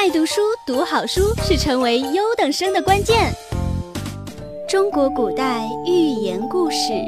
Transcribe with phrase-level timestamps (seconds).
[0.00, 3.30] 爱读书、读好书是成为优等生的关键。
[4.66, 7.04] 中国古代寓言故事，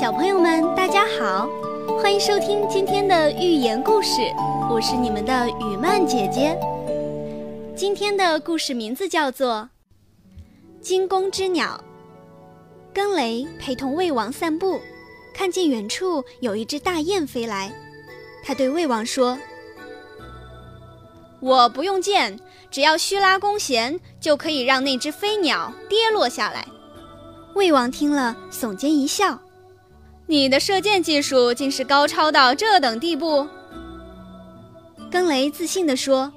[0.00, 1.48] 小朋友们大家好，
[2.02, 4.20] 欢迎收听今天的寓言故事，
[4.68, 6.58] 我是你们的雨曼姐姐。
[7.76, 9.70] 今天的故事名字叫做
[10.84, 11.80] 《惊弓之鸟》。
[12.92, 14.80] 更雷陪同魏王散步，
[15.32, 17.72] 看见远处有一只大雁飞来，
[18.42, 19.38] 他对魏王说。
[21.40, 22.38] 我不用箭，
[22.70, 26.66] 只要虚拉弓弦，就可以让那只飞鸟跌落下来。
[27.54, 29.40] 魏王听了，耸肩一笑
[30.26, 33.46] ：“你的射箭技术竟是高超到这等地步？”
[35.10, 36.32] 更雷自信地说：“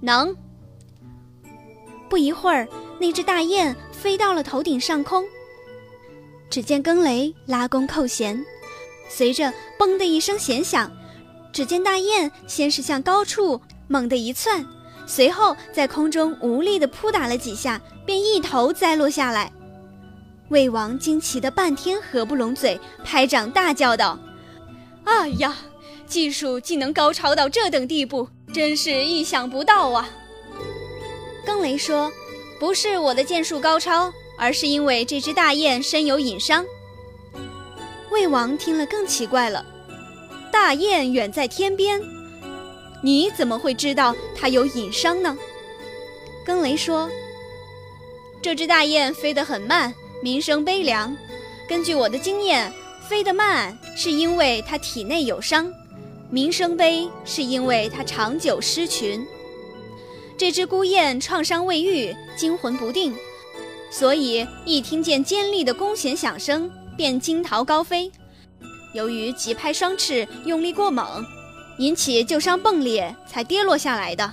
[0.00, 0.34] 能。”
[2.08, 2.68] 不一会儿，
[2.98, 5.24] 那只大雁飞到了头顶上空。
[6.48, 8.42] 只见更雷拉弓扣弦，
[9.08, 10.90] 随着“嘣”的一声弦响，
[11.52, 13.60] 只见大雁先是向高处。
[13.88, 14.66] 猛地一窜，
[15.06, 19.52] 随后在空中无力地扑打了几下，便一头栽落下来。
[20.48, 24.18] 魏王惊奇的半天合不拢嘴，拍掌大叫道
[25.04, 25.56] ：“哎呀，
[26.06, 30.08] 技术竟能高超到这等地步，真是意想不到啊！”
[31.44, 32.12] 更雷说
[32.58, 36.64] ：“不是我的箭术高超，而是因为这只大雁身有隐伤。”
[38.10, 39.64] 魏王听了更奇怪了
[40.50, 42.00] ：“大雁远在天边。”
[43.06, 45.38] 你怎么会知道它有隐伤呢？
[46.44, 47.08] 更雷说
[48.42, 51.16] ：“这只大雁飞得很慢，鸣声悲凉。
[51.68, 52.72] 根据我的经验，
[53.08, 55.72] 飞得慢是因为它体内有伤，
[56.30, 59.24] 鸣声悲是因为它长久失群。
[60.36, 63.14] 这只孤雁创伤未愈，惊魂不定，
[63.88, 68.10] 所以一听见尖利的弓弦响声，便惊逃高飞。
[68.94, 71.24] 由于急拍双翅，用力过猛。”
[71.78, 74.32] 引起旧伤迸裂，才跌落下来的。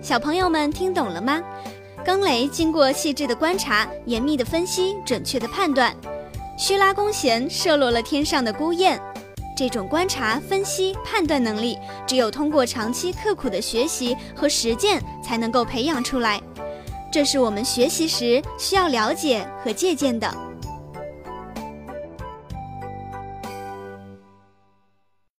[0.00, 1.40] 小朋友们听懂了吗？
[2.04, 5.94] 更雷经过细致的观察、严密的分析、准确的判断，
[6.58, 9.00] 虚拉弓弦射落了天上的孤雁。
[9.56, 16.40] 这种观察、分析、判断能力，只有通过长期刻苦的学习和实践才能够培养出来。
[17.12, 20.51] 这是我们学习时需要了解和借鉴的。